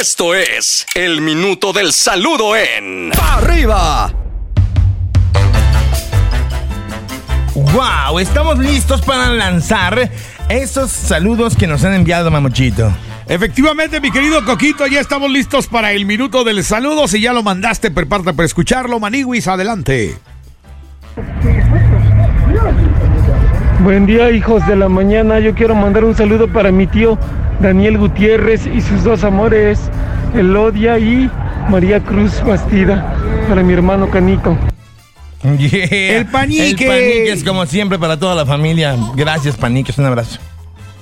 [0.00, 4.10] Esto es el minuto del saludo en ¡Arriba!
[7.54, 8.18] ¡Wow!
[8.18, 10.10] Estamos listos para lanzar
[10.48, 12.90] esos saludos que nos han enviado Mamuchito.
[13.28, 17.06] Efectivamente, mi querido Coquito, ya estamos listos para el minuto del saludo.
[17.06, 18.98] Si ya lo mandaste, prepárate para escucharlo.
[19.00, 20.16] Maniwis, adelante.
[23.80, 25.40] Buen día, hijos de la mañana.
[25.40, 27.18] Yo quiero mandar un saludo para mi tío
[27.60, 29.78] Daniel Gutiérrez y sus dos amores,
[30.34, 31.30] Elodia y
[31.68, 33.14] María Cruz Bastida,
[33.48, 34.56] para mi hermano Canico.
[35.42, 36.18] Yeah.
[36.18, 36.68] El panique.
[36.68, 38.94] El panique es como siempre para toda la familia.
[39.14, 39.96] Gracias, paniques.
[39.98, 40.38] Un abrazo.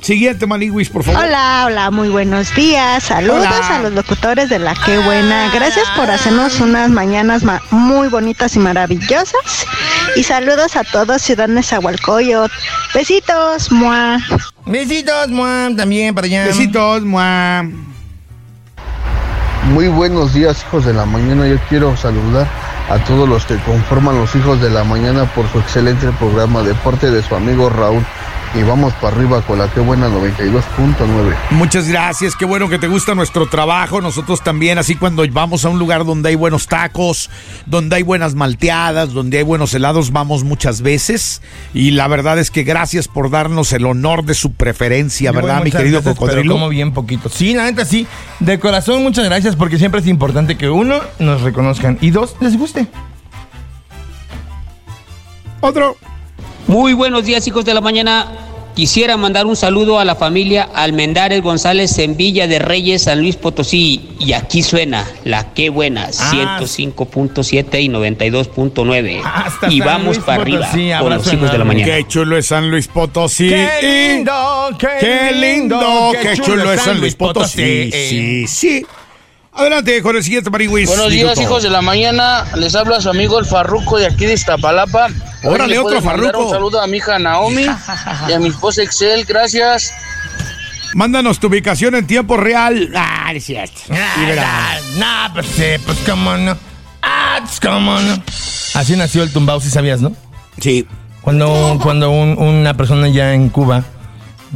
[0.00, 1.24] Siguiente, Maniwis, por favor.
[1.24, 3.04] Hola, hola, muy buenos días.
[3.04, 3.76] Saludos Hola.
[3.76, 5.48] a los locutores de La Qué Buena.
[5.54, 9.66] Gracias por hacernos unas mañanas ma- muy bonitas y maravillosas.
[10.16, 12.52] Y saludos a todos, Ciudad Nezahualcóyotl.
[12.92, 14.18] Besitos, mua.
[14.66, 16.46] Besitos, Muam, también para allá.
[16.46, 17.64] Besitos, mua.
[19.72, 21.46] Muy buenos días, hijos de la mañana.
[21.46, 22.48] Yo quiero saludar
[22.88, 26.74] a todos los que conforman los hijos de la mañana por su excelente programa de
[26.74, 28.04] parte de su amigo Raúl.
[28.56, 31.34] Y vamos para arriba con la que buena 92.9.
[31.50, 34.00] Muchas gracias, qué bueno que te gusta nuestro trabajo.
[34.00, 37.30] Nosotros también, así cuando vamos a un lugar donde hay buenos tacos,
[37.66, 41.42] donde hay buenas malteadas, donde hay buenos helados, vamos muchas veces.
[41.72, 45.64] Y la verdad es que gracias por darnos el honor de su preferencia, Yo ¿verdad,
[45.64, 46.54] mi querido veces, pero cocodrilo?
[46.54, 47.28] como bien poquito.
[47.28, 48.06] Sí, la neta sí.
[48.38, 52.56] De corazón, muchas gracias porque siempre es importante que uno, nos reconozcan y dos, les
[52.56, 52.86] guste.
[55.60, 55.96] Otro.
[56.66, 58.43] Muy buenos días, hijos de la mañana.
[58.74, 63.36] Quisiera mandar un saludo a la familia Almendares González en Villa de Reyes, San Luis
[63.36, 64.10] Potosí.
[64.18, 66.58] Y aquí suena la qué buena, Ah.
[66.58, 69.22] 105.7 y 92.9.
[69.24, 71.92] Hasta Y San vamos Luis para arriba con los hijos de la mañana.
[71.94, 73.48] Qué chulo es San Luis Potosí.
[73.48, 74.68] ¡Qué lindo!
[74.76, 77.84] ¡Qué, Qué lindo, qué chulo es San Luis Potosí.
[77.84, 78.08] Potosí.
[78.08, 78.86] Sí, sí.
[79.52, 80.88] Adelante con el siguiente Marihuis.
[80.88, 82.44] Buenos días, hijos de la mañana.
[82.56, 85.10] Les habla su amigo el Farruco de aquí de Iztapalapa.
[85.44, 86.44] Órale, le otro Farruco.
[86.46, 87.66] Un saludo a mi hija Naomi
[88.28, 89.24] y a mi esposa Excel.
[89.24, 89.92] Gracias.
[90.94, 92.90] Mándanos tu ubicación en tiempo real.
[92.96, 93.80] Ah, es cierto.
[93.92, 96.56] Ah, nah, pues sí, pues cómo no.
[97.02, 98.22] Ah, pues cómo no.
[98.74, 100.12] Así nació el tumbao, si sabías, ¿no?
[100.60, 100.86] Sí.
[101.20, 103.82] Cuando, cuando un- una persona ya en Cuba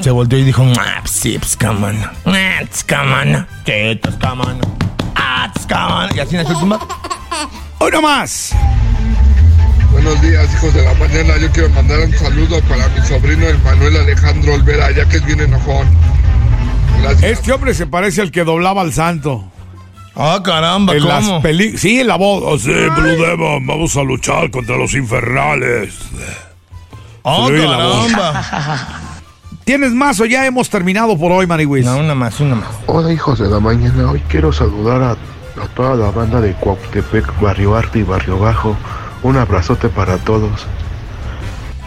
[0.00, 2.06] se volteó y dijo, ah, pues sí, pues cómo no.
[2.26, 3.46] Ah, pues cómo no.
[3.64, 4.76] Sí, pues cómo no.
[5.14, 6.08] Ah, pues cómo no.
[6.14, 6.88] Y así nació el tumbao.
[7.80, 8.50] Uno más.
[9.96, 11.38] Buenos días, hijos de la mañana.
[11.38, 15.24] Yo quiero mandar un saludo para mi sobrino el Manuel Alejandro Olvera, ya que es
[15.24, 15.88] bien enojón.
[17.00, 17.22] Gracias.
[17.38, 19.50] Este hombre se parece al que doblaba al santo.
[20.14, 21.40] Ah, caramba, En las ¿cómo?
[21.40, 22.60] peli sí, en la voz.
[22.62, 25.94] Sí, Blue Demon, vamos a luchar contra los infernales.
[27.22, 27.52] Oh, voz.
[27.52, 28.44] caramba.
[29.64, 31.86] ¿Tienes más o ya hemos terminado por hoy, Maniwis?
[31.86, 32.68] No, una más, una más.
[32.84, 34.10] Hola, hijos de la mañana.
[34.10, 38.76] Hoy quiero saludar a, a toda la banda de Cuautepec, Barrio Arte y Barrio Bajo.
[39.26, 40.68] Un abrazote para todos.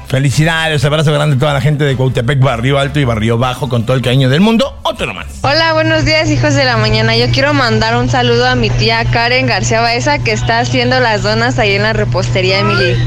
[0.09, 3.85] Felicidades, abrazo grande a toda la gente de Cuautepec, Barrio Alto y Barrio Bajo, con
[3.85, 4.77] todo el cariño del mundo.
[4.83, 5.27] Otro más.
[5.41, 7.15] Hola, buenos días hijos de la mañana.
[7.15, 11.23] Yo quiero mandar un saludo a mi tía Karen García Baeza que está haciendo las
[11.23, 12.97] donas ahí en la repostería Emily.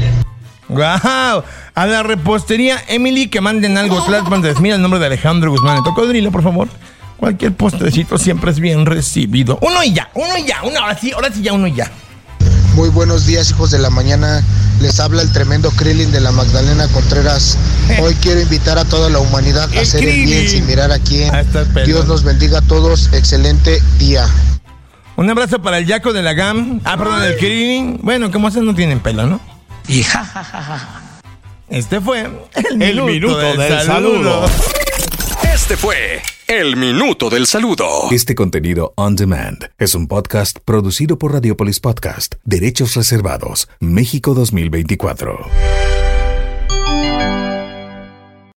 [0.67, 1.43] ¡Wow!
[1.75, 4.03] A la repostería Emily que manden algo.
[4.03, 5.77] Tlalpan Mira el nombre de Alejandro Guzmán.
[5.77, 6.69] El Cocodrilo, por favor.
[7.17, 9.59] Cualquier postrecito siempre es bien recibido.
[9.61, 11.91] Uno y ya, uno y ya, uno, ahora sí, ahora sí ya, uno y ya.
[12.75, 14.43] Muy buenos días, hijos de la mañana.
[14.81, 17.57] Les habla el tremendo Krillin de la Magdalena Contreras.
[18.01, 20.49] Hoy quiero invitar a toda la humanidad a El hacer el bien Krillin.
[20.49, 21.31] sin mirar a quién.
[21.85, 23.09] Dios los bendiga a todos.
[23.13, 24.27] Excelente día.
[25.15, 26.81] Un abrazo para el Yaco de la GAM.
[26.83, 27.99] Ah, perdón, el Kirin.
[28.01, 29.39] Bueno, como hacen no tienen pelo, ¿no?
[31.69, 34.47] Este fue el minuto, minuto del, del saludo.
[34.47, 34.49] saludo.
[35.53, 37.85] Este fue el minuto del saludo.
[38.11, 46.12] Este contenido on demand es un podcast producido por Radiopolis Podcast, Derechos Reservados, México 2024.